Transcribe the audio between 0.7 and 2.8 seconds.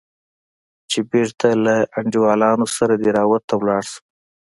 چې بېرته له انډيوالانو